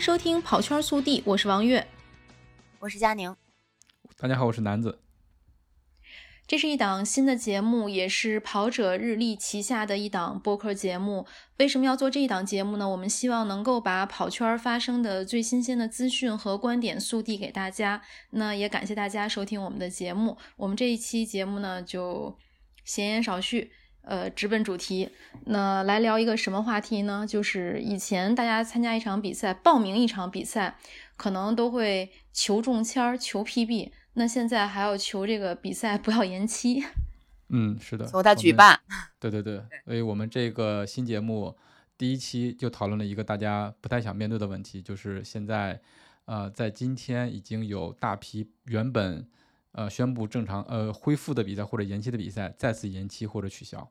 [0.00, 1.86] 收听跑圈速递，我是王悦，
[2.78, 3.34] 我是佳宁。
[4.16, 5.00] 大家好，我是南子。
[6.46, 11.26] 这是一档新的节目，也是跑者日历旗下的一档播客节目。
[11.58, 12.88] 为什么要做这一档节目呢？
[12.88, 18.02] 我们希望能够把跑圈发生的最新鲜的资讯和观点速递给大家。
[18.30, 20.38] 那也感谢大家收听我们的节目。
[20.56, 22.38] 我们这一期节目呢，就
[22.84, 23.72] 闲言少叙。
[24.08, 25.10] 呃，直奔主题，
[25.44, 27.26] 那来聊一个什么话题呢？
[27.28, 30.78] 就是以前大家参加一场比赛，报名一场比赛，
[31.18, 36.82] 可能都会求中签儿、求 PB，那现在还要求这个比赛不要延期。
[37.50, 38.80] 嗯，是的，求他举办。
[39.20, 41.54] 对对对，所以我们这个新节目
[41.98, 45.78] 第一期就讨论了一个大家不太想面对的问题，就是现在，
[46.24, 49.28] 呃，在今天已经有大批原本
[49.72, 53.86] 呃宣布正常呃恢复的比赛或者延期的比赛再次延期或者取消。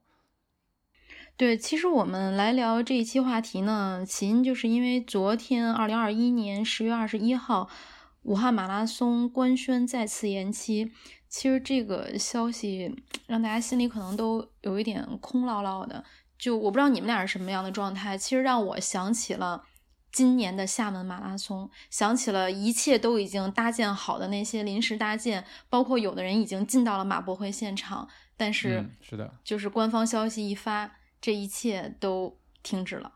[1.38, 7.70] 对，其实我们来聊这一期话题呢，起因就是因为昨天二零二一年十月二十一号，
[8.24, 10.92] 武汉马拉松官宣再次延期。
[11.30, 16.04] 其实这个消息让大家心里可能都有一点空落落的。
[16.40, 19.64] 就我不知道你们俩是什么样的状态，其实让我想起了
[20.12, 30.97] 今年的厦门马拉松，想起了一切都已经搭建好的那些临时搭建，包括有的人已经进到了马博会现场，但是是的，就是官方消息一发。
[31.20, 33.14] 这一切都停止了。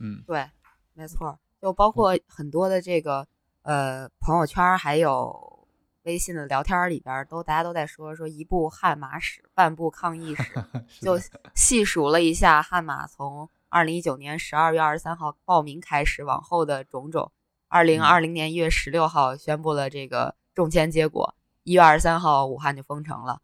[0.00, 0.48] 嗯，对，
[0.94, 3.26] 没错，就包括很多的这个
[3.62, 5.68] 呃朋友圈，还有
[6.02, 10.44] 微信的聊天里边，都大家都在说说一部悍马史，半部抗疫史，
[11.00, 11.18] 就
[11.54, 17.32] 细数了一下悍马从二零一九年十二月二十三号报名开始往后的种种。
[17.66, 23.42] 二零二零年一月十六号宣布了这个中签结果，一月二十三号武汉就封城了，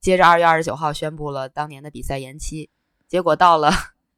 [0.00, 2.70] 接着二月二十九号宣布了当年的比赛延期。
[3.14, 3.70] 结果到了，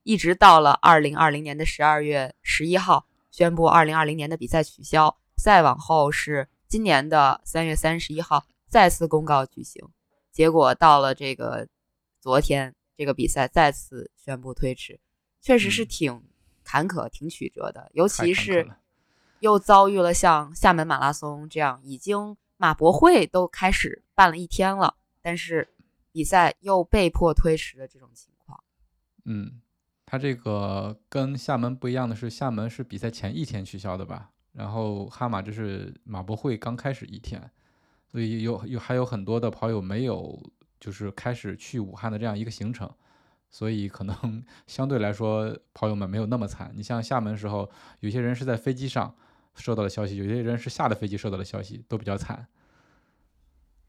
[0.04, 5.18] 一直到了二零二零年的十二月十一号，宣布二零二零年的比赛取消。
[5.36, 9.86] 再往后是今年的三月三十一号，再次公告举行。
[10.32, 11.68] 结果到了这个
[12.22, 14.98] 昨天，这个比赛再次宣布推迟，
[15.42, 16.22] 确实是挺
[16.64, 17.90] 坎坷、挺曲折的。
[17.92, 18.66] 尤其是
[19.40, 25.68] 又遭遇了像厦门马拉松这样，已经马博会都开始办了一天了，但是
[26.10, 28.32] 比赛又被迫推迟的这种情。
[29.26, 29.60] 嗯，
[30.06, 34.30] 他这个跟厦门不一样的是，厦门是比赛前一天取消的吧？
[34.52, 37.50] 然后哈马这是马博会刚开始一天，
[38.10, 40.40] 所以有有还有很多的跑友没有
[40.80, 42.90] 就是开始去武汉的这样一个行程，
[43.50, 46.72] 所以可能相对来说跑友们没有那么惨。
[46.74, 47.70] 你像厦门时候，
[48.00, 49.14] 有些人是在飞机上
[49.56, 52.46] 收到的消息，有些人是下了飞机收到的消息，都比较惨。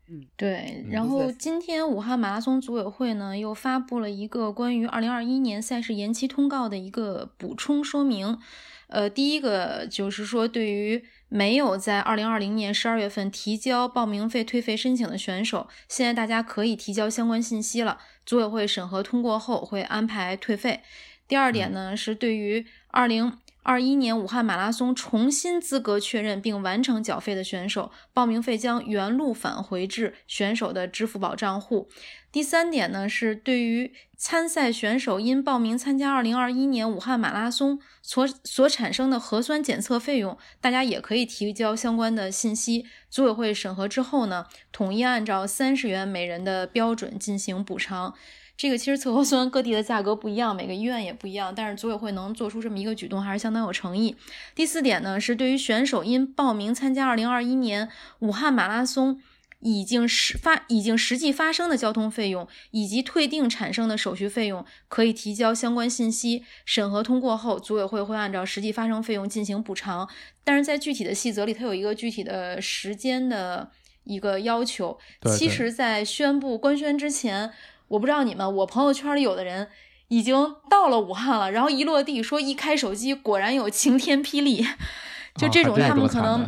[0.09, 0.85] 嗯，对。
[0.89, 8.39] 然后今天武汉马拉松组委会呢又发布了一个关于二零二一年赛事延期通告的一个补充说明。
[8.87, 17.97] 呃，第一个就是说，对于没有在二零二零年十二月份提交报名费退费申请的选手，现在大家可以提交相关信息了。
[18.25, 20.81] 组委会审核通过后会安排退费。
[21.27, 23.37] 第二点呢是对于二零。
[23.67, 31.89] 二一年武汉马拉松重新资格确认并完成缴费的选手，报名费将原路返回至选手的支付宝账户。
[32.31, 42.85] 第三点呢，是对于参赛选手因报名参加二零二一年武汉马拉松所所产生的核酸检测费用，大家也可以提交相关的信息。
[43.09, 48.13] 组委会审核之后呢，统一按照三十元每人的标准进行补偿。
[48.57, 54.15] 这个其实测核酸各地的价格不一样，每个医院也不一样，但是组委会能做出这么一个举动，还是相当有诚意。
[54.55, 59.21] 第四点呢，是对于选手因报名参加2021年武汉马拉松
[59.59, 70.09] 已经实发已经实际发生的交通费用以及退订产生的手续费用，可以提交相关信息，审核通过后，组委会会按照实际发生费用进行补偿。
[70.43, 73.69] 但是在具体的细则里，它有一个具体的时间的
[74.03, 74.97] 一个要求。
[75.37, 77.51] 其实，在宣布官宣之前。
[77.87, 79.67] 我不知道你们，我朋友圈里有的人
[80.07, 84.65] 已经到了武汉了，然后一落地说一开手机，果然有晴天霹雳，
[85.35, 86.47] 就这种他们可能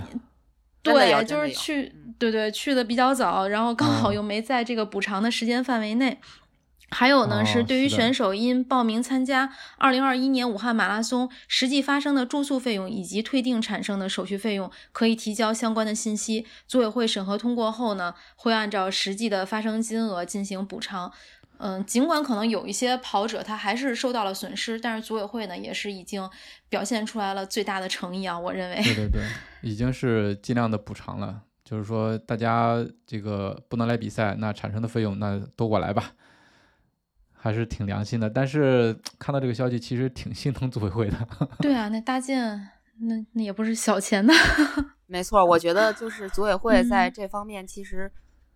[0.82, 6.18] 对，就是去对对去的比较早，然后刚好又没在这个补偿的时间范围内。
[6.92, 16.46] 还有呢，是对于选手因报名参加二零二一年武汉马拉松实际发生的住宿费用以及退订产生的手续费用，可以提交相关的信息。
[16.68, 21.12] 组委会审核通过后呢，会按照实际的发生金额进行补偿。
[21.62, 26.28] 嗯，尽管可能有一些跑者他还是受到了损失，但是组委会呢也是已经
[26.70, 28.76] 表现出来了最大的诚意啊，我认为。
[28.82, 29.22] 对对对，
[29.62, 31.42] 已经是尽量的补偿了。
[31.66, 36.14] 就是说，大家这个不能来比赛，那产生的费用那都我来吧。
[37.42, 41.28] 还是挺良心的，但是看到这个消息，其实挺心疼组委会的。
[41.60, 42.70] 对啊，那搭建
[43.00, 44.34] 那那也不是小钱呐。
[45.08, 48.12] 没错，我觉得就是组委会在这方面其实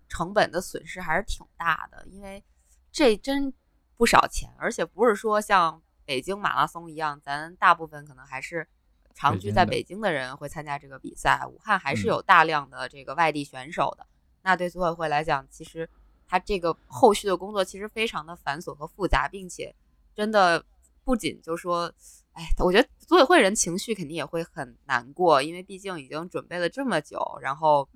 [0.09, 2.43] 成本的损失还是挺大的，因为
[2.91, 3.53] 这真
[3.95, 8.67] 不少钱，而且不是说像北京马拉松一样，咱大部分可能还是
[9.15, 14.05] 长居在北京的人会参加这个比赛，武汉还是有大量的这个外地选手的。
[14.43, 15.89] 那对组委会来讲，其实
[16.33, 19.75] 他这个后续的工作其实非常的繁琐和复杂，并且
[20.15, 20.65] 真的
[21.03, 21.93] 不仅就说。
[22.35, 27.87] 哎，我觉得组委会人情绪肯定也会很难过，因为毕竟已经准备了这么久，然后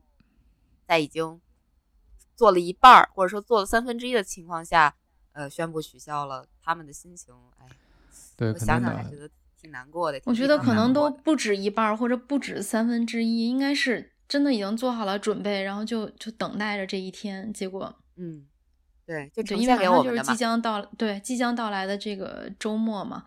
[0.86, 1.42] 在已经
[2.36, 4.95] 做了一半儿，或者说做了三分之一的情况下，
[5.31, 7.66] 呃，宣布取消了，他们的心情，哎，
[8.36, 9.28] 对，我想想还觉得
[9.60, 10.22] 挺难过的。
[10.25, 17.51] 我觉得可能都不止一半儿，或者不止三分之一，应该是真的已经做好了准备，然后就就等待着这一天。
[17.51, 18.46] 结果，嗯，
[19.06, 23.24] 对，就因为马上就是即将到，对，即将到来的这个周末嘛。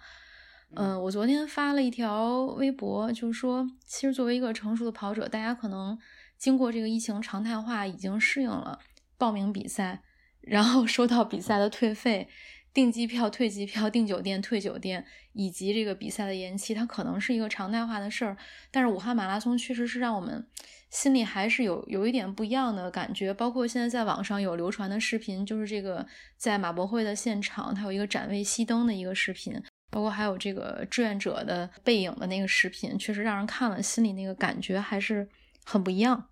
[0.77, 5.99] 嗯，我昨天发了一条微博，就是说，其实作为一个成熟的跑者，大家可能
[6.39, 8.79] 经过这个疫情常态化，已经适应了
[9.19, 10.03] 报名比赛，
[10.41, 12.29] 然后收到比赛的退费、
[12.73, 18.37] 订机票、退机票、订酒店、退酒店，以及这个比赛的延期，它可能是一个常态化的事儿。
[18.71, 20.47] 但是武汉马拉松确实是让我们
[20.91, 23.35] 心里还是有有一点不一样的感觉。
[23.35, 26.07] 包括现在在网上有流传的视频，就是这个
[26.37, 29.61] 在马博会的现场，它有一个展位熄灯的一个视频。
[29.93, 35.29] 包括还有这个志愿者的背影的那个视频，确实让人看了心里那个感觉还是
[35.65, 36.29] 很不一样。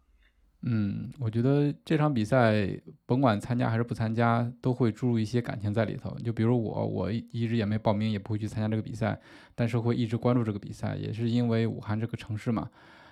[0.63, 2.69] 嗯，我觉得这场比赛
[3.07, 6.17] 甭管参加还是不参加，都会注入一些感情在里头。
[6.19, 9.19] 就比如我，我一直也没报名，也不会去参加这个比赛，
[9.55, 12.69] 但是会一直关注这个比赛，也是因为武汉这个城市嘛。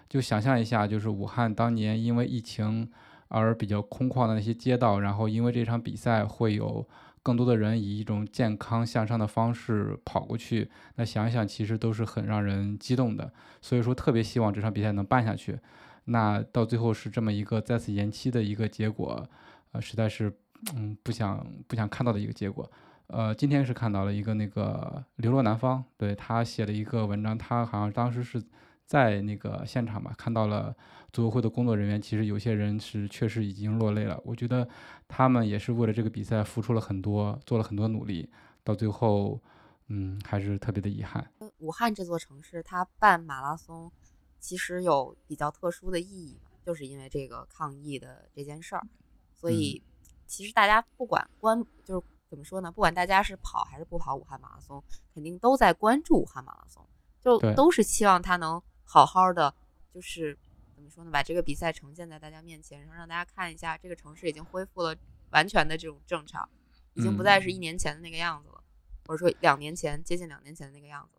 [0.09, 2.91] 就想象一下，就是武汉当年因为疫情
[3.29, 6.87] 而比较空旷的那些街道，然后因为这场比赛会有。
[7.23, 13.33] 更多的人以一种健康向上的方式跑过去，那想一想，其实都是很让人激动的。
[13.61, 15.59] 所以说，特别希望这场比赛能办下去。
[16.07, 19.25] 那到最后是这么一个再次延期的一个结果，
[19.71, 20.33] 呃，实在是，
[20.75, 22.69] 嗯，不想不想看到的一个结果。
[23.09, 28.43] 呃，今天是看到了一个那个流落南方，对他写了一个文章，他好像当时是
[28.85, 30.75] 在那个现场吧，看到了。
[31.13, 34.69] 组委会的工作人员其实有些人是确实已经落泪了，我觉得
[35.09, 38.29] 他们也是为了这个比赛付出了很多，做了很多努力，
[38.63, 39.41] 到最后，
[39.89, 41.27] 嗯，还是特别的遗憾。
[41.59, 43.91] 武汉这座城市，它办马拉松
[44.39, 48.87] 其实有比较特殊的意义嘛，就是因为这个抗疫的这件事儿，
[49.35, 49.83] 所以
[50.27, 54.83] 其实大家不管关，就是怎么说呢，不管大家是跑还是不跑武汉马拉松，
[55.15, 56.87] 肯定都在关注武汉马拉松，
[57.21, 59.55] 就都是希望他能好好的，
[59.93, 60.37] 就是
[60.75, 60.83] 怎。
[60.83, 64.95] 么说呢，把这个比赛呈现在大家面前，然后让大家看一下，这个城市已经恢复了
[65.31, 66.49] 完全的这种正常，
[66.95, 68.63] 已经不再是一年前的那个样子了，
[69.05, 71.16] 或者说两年前接近两年前的那个样子。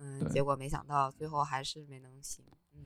[0.00, 2.44] 嗯，结果没想到最后还是没能行。
[2.74, 2.82] 嗯，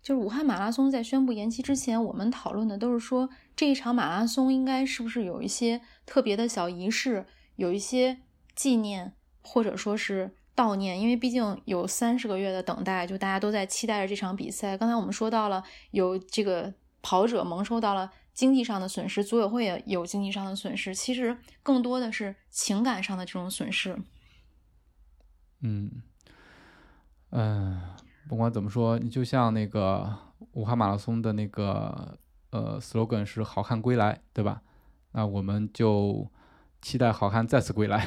[0.00, 7.26] 就是武汉马拉松在宣布延期之前，我们讨论的都是说这一场马拉松应该是不是有一些特别的小仪式，
[7.56, 8.18] 有一些
[8.54, 10.36] 纪念，或者说是。
[10.56, 14.74] 悼念，因为毕竟有三十个月的等待，就大家都在期待着这场比赛。
[14.74, 16.72] 刚才我们说到了，有这个
[17.02, 23.98] 跑者蒙受到了经济上的损失，组委会也有经济上的损失，其实更多的是情感上的这种损失。
[25.68, 25.90] 嗯，
[27.30, 27.80] 嗯，
[28.28, 30.16] 不管怎么说，你就像那个
[30.52, 32.16] 武汉马拉松的那个
[32.50, 34.62] 呃 slogan 是“好汉归来”，对吧？
[35.10, 36.30] 那我们就
[36.80, 38.06] 期待好汉再次归来。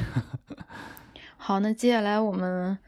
[1.36, 2.78] 好，那接下来我们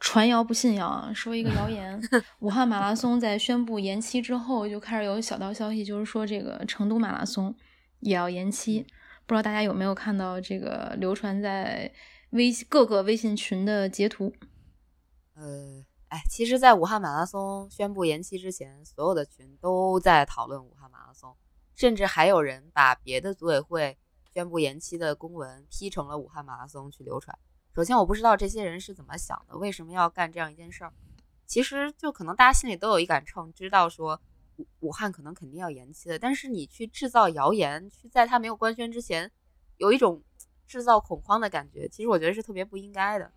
[0.00, 2.00] 传谣不信谣，说一个谣言：
[2.40, 7.54] 武汉马拉松在宣布延期之后，就开始有小道消息，就是说这个成都马拉松
[8.00, 8.84] 也要延期。
[9.26, 11.92] 不知道大家有没有看到这个流传在
[12.30, 14.32] 微各个微信群的截图？
[15.34, 21.36] 呃，哎，其实，在武汉马拉松宣布延期之前，所有的群都在讨论武汉马拉松，
[21.74, 23.98] 甚至还有人把别的组委会
[24.32, 27.36] 宣布延期的公文 P 成了武汉马拉松去流传。
[27.74, 30.92] 首先，我不知道这些人是怎么想的，为什么要干这样一件事儿？
[31.46, 34.20] 其实就可能大家心里都有一杆秤，知道说
[34.56, 36.16] 武武汉可能肯定要延期的。
[36.16, 39.32] 但是你去制造谣言，去在他没有官宣之前，
[39.78, 40.22] 有一种
[40.70, 43.32] 制造恐慌的感觉，其实我觉得是特别不应该的。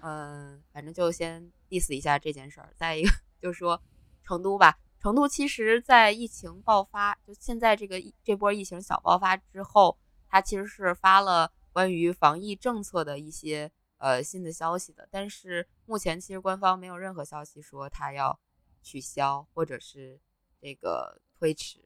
[0.00, 2.72] 嗯，反正就先 diss 一下这件事儿。
[2.76, 3.10] 再一个
[3.42, 3.82] 就是说
[4.22, 11.52] 成都吧，成都其实在疫情爆发，就现在这个这波疫情小爆发之后，它其实是发了。
[11.70, 18.36] 关于防疫政策的一些呃新的消息的，但是目前其实官方没有任何消息说他要
[18.82, 20.18] 取消或者是
[20.60, 21.78] 这个推迟。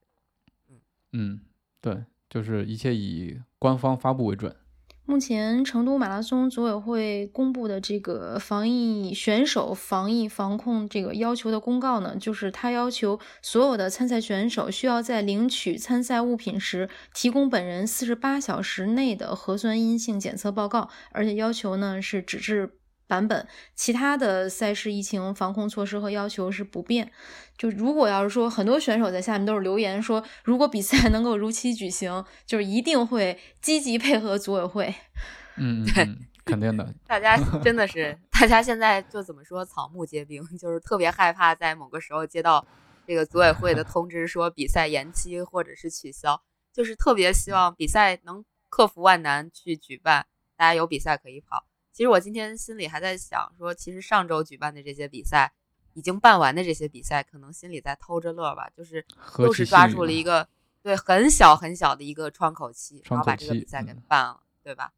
[0.68, 0.80] 嗯
[1.12, 1.40] 嗯，
[1.82, 4.56] 对，就是一切以官方发布为准。
[5.04, 22.78] 目前成都马拉松组委会公布的这个防疫选手防疫防控这个要求的公告呢，就是他要求所有的参赛选手需要在领取参赛物品时提供本人四十八小时内的核酸阴性检测报告，而且要求呢是纸质。
[23.12, 27.12] 版本，其他的赛事疫情防控措施和要求是不变。
[27.58, 34.94] 就如果要是说很多选手在下面都是留言说，如果比赛 能够如期举行，就是一定会积极配合组委会。
[35.60, 36.08] 嗯，对，
[36.46, 36.94] 肯定的。
[37.06, 42.66] 大家真的是，大家现在就怎么说，草木皆兵，就是特别害怕在某个时候接到
[43.06, 46.40] 这个组委会的通知，说比赛延期或者是取消，
[46.72, 50.24] 就是特别希望比赛能克服万难去举办，
[50.56, 51.66] 大家有比赛可以跑。
[51.92, 55.52] 其实我今天心里还在想，说其实上周举办的这些比赛，
[55.92, 59.04] 已经办完的这些比赛，可能心里在偷着乐吧，就是
[59.38, 60.48] 又是抓住了一个
[60.82, 64.92] 对很小很小的一个窗口期，然后把这个比赛给办了，对吧？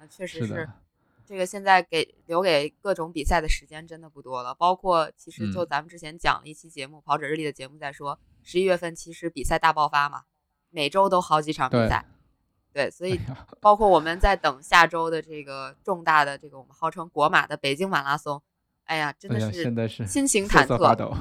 [0.00, 0.68] 那确实是，
[1.24, 4.52] 这个现在给留给各种比赛的时间真的不多了。
[4.52, 10.24] 包括其实就咱们之前讲了一期节目《跑者日历》的节目在说，十一月份其实比赛大爆发嘛，
[10.70, 12.04] 每周都好几场比赛。
[12.72, 13.20] 对，所以
[13.60, 18.40] 包括我们在等下周的这个重大的这个我们号称国马的北京马拉松，
[18.84, 21.12] 哎呀，真的是现在是心情忐忑。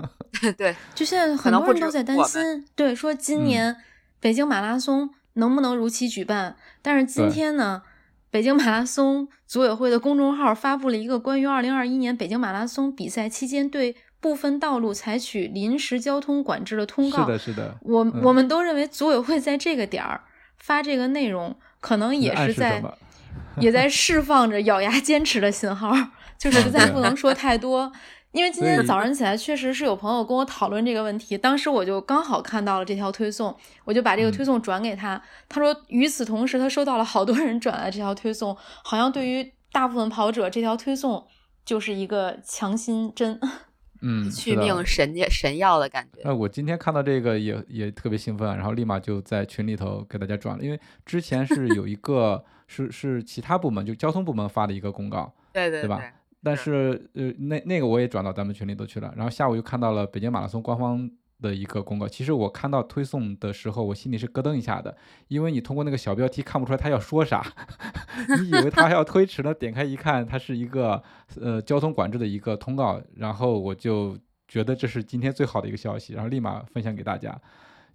[0.56, 3.74] 对，就现在很多人都在担心，对，说今年
[4.20, 6.56] 北京马拉松能不能如期举办？
[6.82, 7.82] 但是今天呢，
[8.30, 17.24] 北京马拉松组委会的公众号发布了一个关于二零二一年北京马拉松比赛期间对部分道路采取临时交通管制的通告。
[17.24, 17.76] 是的，是的。
[17.80, 20.20] 我我们都认为组委会在这个点儿。
[20.58, 22.82] 发这个内容可能也是在，
[23.58, 25.92] 也在释放着咬牙坚持的信号，
[26.38, 27.92] 就实在不能说太多。
[28.32, 35.20] 因为今天早上起来，确实是有朋友跟我讨论这个问题，当时我就刚好看到了这条推送，我就把这个推送转给他。
[35.48, 41.26] 他说，与此同时，他收到了好多人转来这条推送，好像对于大部分跑者，这条推送
[41.64, 43.40] 就是一个强心针。
[44.00, 46.22] 嗯，续命神神药的感觉。
[46.22, 50.64] 呃，我今天看到这个也也特别兴奋，然后立马就在群里头给大家转了。
[50.64, 56.02] 因为之前是有一个 是是其他部门，就交通部门发的一个公告，对对对吧？
[56.42, 59.12] 但是呃，那那个我也转到咱们群里头去了。
[59.16, 61.10] 然后下午又看到了北京马拉松官方。
[61.40, 64.96] 的一个公告，其实我看到推送的时候，我心里是咯噔一下的，
[65.28, 67.44] 因为你通过那个小标题看不出来他要说啥，
[68.40, 69.54] 你以为他还要推迟呢？
[69.54, 71.00] 点开一看，它是一个
[71.40, 74.18] 呃交通管制的一个通告，然后我就
[74.48, 77.40] 觉得这是今天最好的一个消息，然后立马分享给大家，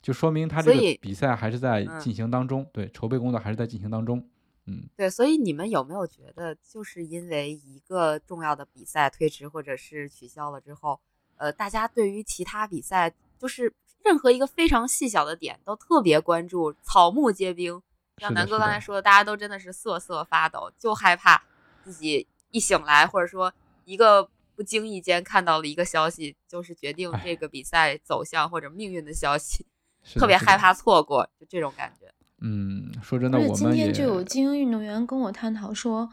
[0.01, 4.25] 就说明他这个比赛还是在进行当中，对，筹备工作还是在进行当中，
[4.67, 10.97] 嗯，对，所以你们有没有觉得，就是因为一个重要的比赛推迟或者是取消了之后，
[11.35, 13.13] 呃，大家对于其他比赛。
[13.43, 13.73] 就是
[14.05, 17.81] 任何一个非常细小的点都特别关注，草木皆兵。
[18.19, 21.43] 像南哥刚才说的，大家都真的是瑟瑟发抖，就害怕
[21.83, 29.65] 自己一醒来，或者说一个不经意间看到了一个消息，就是决定这个比赛走向或者命运的消息，
[30.15, 32.09] 特别害怕错过，就这种感觉。
[32.39, 36.09] 嗯，说真的，我们今天就有精英运动员跟我探讨说，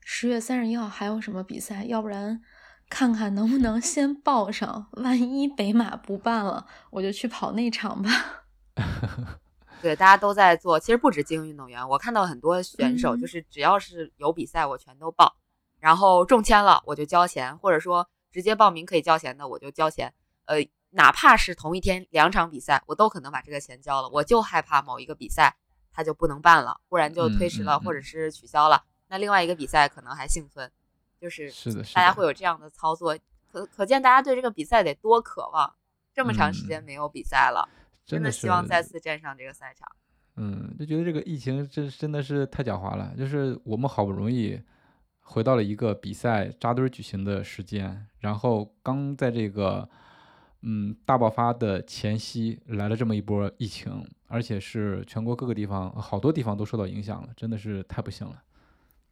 [0.00, 2.42] 十月三十一号还有什么比赛，要不然。
[2.94, 8.08] 看看能不能先报上，万一北马不办了，我就去跑那场吧。
[9.82, 15.34] 对，大家都在做，其实不止精英运动员，我看到很多选手，就是只要是有比赛，我全都报，
[15.80, 20.14] 然后中签了我就交钱，或者说直接报名可以交钱的我就交钱。
[20.44, 24.08] 呃，哪怕是同一天两场比赛，我都可能把这个钱交了。
[24.10, 25.56] 我就害怕某一个比赛
[25.92, 30.70] 它就不能办了，忽然就推迟了，或者是取消了，那另外一个比赛可能还幸存。
[31.24, 33.16] 就是是的，大家会有这样的操作，
[33.50, 35.74] 可可见大家对这个比赛得多渴望。
[36.12, 37.66] 这么长时间没有比赛了，
[38.04, 39.88] 真的希望再次站上这个赛场。
[40.36, 43.14] 嗯，就觉得这个疫情真真的是太狡猾了。
[43.16, 44.60] 就是我们好不容易
[45.20, 49.88] 回到了一个比赛扎堆举行的时间，然后刚在这个
[50.60, 58.42] 嗯大爆发的前夕来了这么一波疫情，而且是全国各个地方好多地方都受到影响了，真的是太不幸了。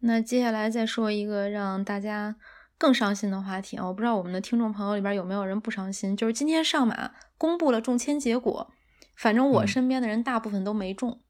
[0.04, 2.34] 那接下来再说一个让大家
[2.76, 3.86] 更伤心的话题啊！
[3.86, 8.68] 我不知道我们的听众朋友里边有没有人不伤心，就是今天上马公布了中签结果，
[9.16, 11.20] 反正我身边的人大部分都没中。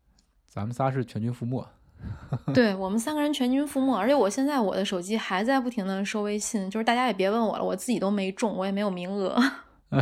[0.49, 1.69] 咱们仨是全军覆没。
[2.55, 9.39] 对我们三个人全军覆没，而且我现在我的手机还在不停的收微信，就是大家也别问我了，我自己都没中，我也没有名额。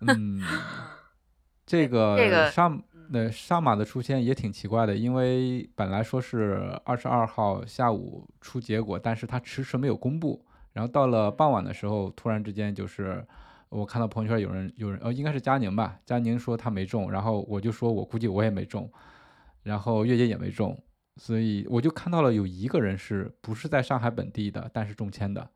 [0.00, 0.40] 嗯，
[1.66, 2.80] 这个这个上。
[3.10, 10.44] 那上马的出现也挺奇怪的，因为本来说是二十二号下午出结果，但是他迟迟没有公布。
[10.72, 13.24] 然后到了傍晚的时候，突然之间就是
[13.68, 18.90] 我看到朋友圈有人有人呃，应该是佳宁吧，佳宁说他没中，然后我就说我估计我也没中。
[19.62, 20.76] 然后月姐也没中，
[21.16, 25.48] 所以我就看到了有一个人是不是在上海本地的，但是中签的。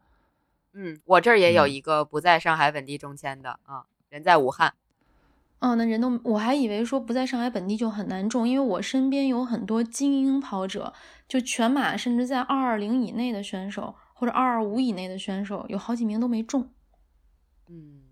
[0.72, 4.72] 嗯，我这儿也有嗯一个不在上海本地中签的啊，人在武汉。
[5.60, 10.92] 哦，那人都我还以为说不在上海本地就很难中，因为我身边有很多精英跑者，
[11.26, 16.72] 就全马甚至在二二零以内的选手或者二二五以内的选手，有好几名都没中。
[17.66, 18.02] 嗯，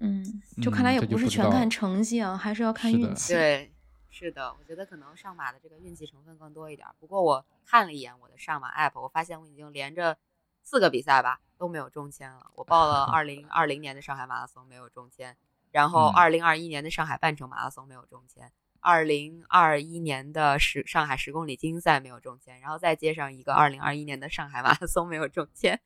[0.00, 3.34] 嗯，就看来嗯也不是全看成绩啊，还是要看运气。
[3.34, 3.72] 对，
[4.08, 6.94] 是的，我觉得可能上马的这个运气成分更多一点儿。
[6.98, 10.16] 不过我看了一眼我的上马 app，我发现我已经连着
[10.62, 12.50] 四个比赛吧都没有中签了。
[12.54, 15.36] 我报了二零二零年的上海马拉松没有中签，
[15.70, 18.50] 然后嗯二零二一年的上海半程马拉松没有中签，
[18.80, 25.78] 二零二一年的十上海十公里精英赛没有中签，然后再接上一个二零二一年的上海马拉松没有中签，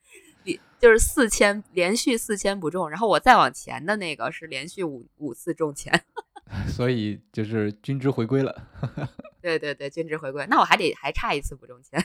[0.43, 6.03] 里就是四签连续四签不中，然后我再往前的那个是连续五五次中签。
[6.69, 8.67] 所以就是均值回归了。
[9.41, 12.03] 对对对，均值回归，那我还得还差一次不中签。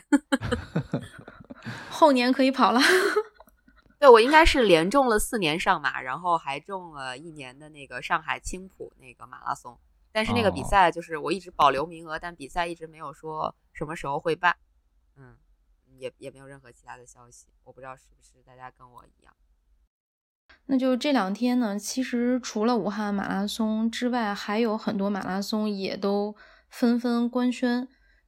[1.91, 2.81] 后年可以跑了。
[4.01, 9.79] 对我应该是连中了四年上马，然后还中了一年的那个上海青浦那个马拉松，
[10.11, 14.57] 但是那个比哦赛就是我一直保留名额，但比赛一直没有说什么时候会办，
[15.17, 15.37] 嗯，
[15.99, 19.35] 也也没有任何其他的消息，我不知道是不是大家跟我一样。
[20.65, 26.35] 那就这两天呢，其实除了武汉马拉松之外，还有很多马拉松也都
[26.71, 27.87] 纷纷官宣，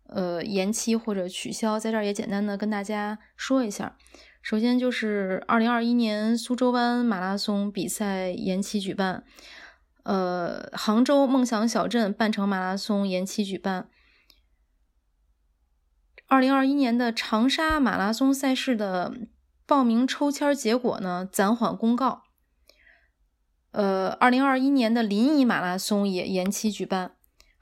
[0.09, 1.79] 呃，延期或者取消。
[1.79, 3.97] 在这儿也简单的跟大家说一下。
[4.43, 9.25] 首先就是二零二一年苏州湾马拉松比赛延期举办，
[10.03, 13.89] 呃，杭州梦想小镇半程马拉松延期举办。
[16.27, 19.15] 二零二一年的长沙马拉松赛事的
[19.65, 22.25] 报名抽签结果呢暂缓公告。
[23.71, 27.13] 呃，二零二一年的临沂马拉松也延期举办，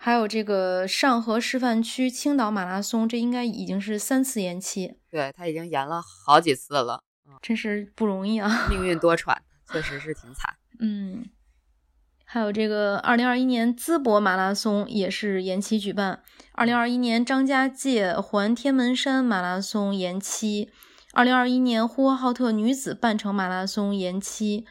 [0.03, 7.05] 还有这个上河示范区青岛马拉松，这应该已经是三次延期，对他已经延了好几次了，
[7.43, 8.67] 真是不容易啊。
[8.71, 9.37] 命 运多舛，
[9.71, 10.55] 确实是挺惨。
[10.79, 11.27] 嗯，
[12.25, 20.71] 还有这个二零二一年淄博马拉松也是延期举办，二零二一年张家界环天门山马拉松延期，
[21.13, 24.65] 二零二一年呼和浩特女子半程马拉松延期，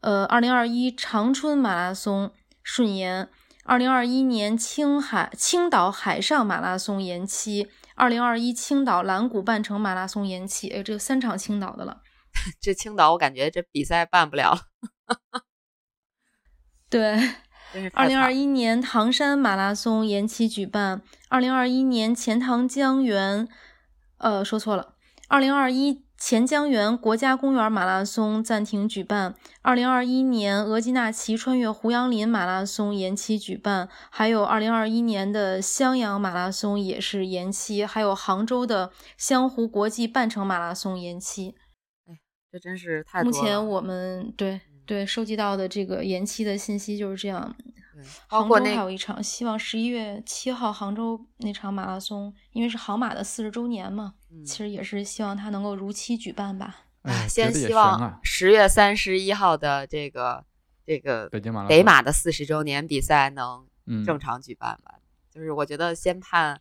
[0.00, 3.28] 呃，二零二一长春马拉松顺延，
[3.64, 12.02] 二零二一年青海青岛海上马拉松延期，二零二一青岛蓝谷半程马拉松延期，哎，这有三场青岛的了。
[12.60, 14.52] 这青岛我感觉这比赛办不了。
[15.08, 15.42] 了，
[16.90, 17.18] 对，
[17.94, 23.48] 二零二一年唐山马拉松延期举办，二零二一年钱塘江源，
[24.18, 24.94] 呃，说错了，
[25.28, 41.54] 二零二一钱江源国家公园马拉松暂停举办，二零二一年额济纳旗穿越胡杨林马拉松延期举办，还有二零二一年的襄阳马拉松也是延期，还有杭州的湘湖国际半程马拉松延期。
[42.06, 42.16] 哎
[42.50, 43.36] 这真是太多了。
[43.36, 47.54] 目前我们对嗯对收集到的这个延期的信息就是这样。
[48.04, 56.84] 对包括那杭州还有一场，希望十一月七号杭州那场马拉松，因为是杭马的四十周年嘛，嗯其实也是希望它能够如期举办吧。
[57.02, 60.44] 哎，先希望啊，十月三十一号的这个
[60.86, 64.94] 这个北京马拉北马的四十周年比赛能嗯正常举办吧。
[65.30, 66.60] 就是我觉得先盼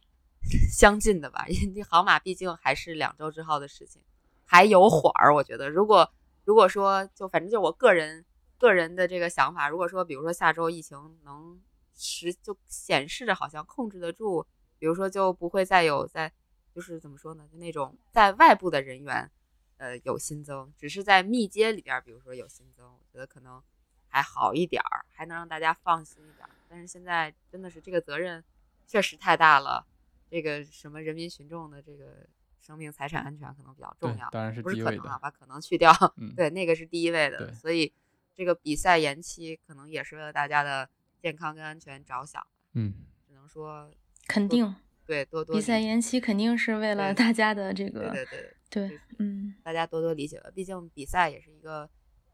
[0.70, 4.02] 相近的吧，因为杭马毕竟还是两周之后的事情，
[4.46, 5.34] 还有缓儿。
[5.34, 6.12] 我觉得如果
[6.44, 8.26] 如果说就反正就我个人
[8.64, 11.62] 个人的这个想法，如果说比如说下周疫情能
[11.94, 14.48] 实就显示着好像控制得住，
[14.80, 16.32] 比如说就不会再有在
[16.74, 19.30] 就是怎么说呢，就那种在外部的人员
[19.76, 23.62] 呃有新增，只是在密接里边儿，比如说有新增，我觉得可能
[24.08, 26.50] 还好一点儿，还能让大家放心一点儿。
[26.70, 28.42] 但是现在真的是这个责任
[28.88, 29.86] 确实太大了，
[30.30, 32.26] 这个什么人民群众的这个
[32.62, 37.92] 生命财产安全可能比较重要，当然是不是第一位的可能啊，把可能去掉，嗯对，那个是第一位的，所以
[38.36, 40.90] 这个比赛延期可能也是为了大家的
[41.22, 42.94] 健康跟安全着想，嗯
[43.28, 43.92] 只能说
[44.28, 48.56] 肯定对多多比赛延期肯定是为了大家的这个对对。
[48.70, 51.88] 对就是嗯大家多多理解吧，毕竟比赛也是一个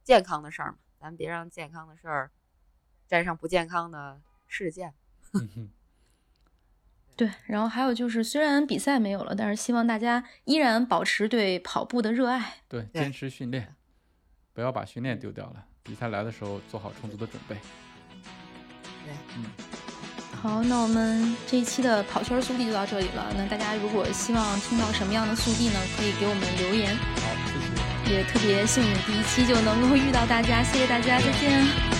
[0.04, 2.32] 健康的事儿嘛，咱别让健康的事儿
[3.08, 4.94] 沾上不健康的事件。
[7.18, 7.30] 对。
[7.46, 12.62] 然后还有就是，虽然比赛没有了，但是希望大家依然保持对跑步的热爱。
[12.70, 13.76] 对坚持训练，
[14.54, 15.68] 不要把训练丢掉了。
[15.90, 17.56] 比赛来的时候做好充足的准备。
[19.04, 19.46] 对，嗯，
[20.40, 23.34] 好，那我们这一期的跑圈速递就到这里了。
[23.36, 25.80] 那大家如果希望听到什么样的速递呢？
[25.98, 26.96] 可以给我们留言。
[26.96, 28.14] 好，谢谢。
[28.14, 31.99] 也特别幸运，第一期就能够遇到大家，谢谢大家，再见。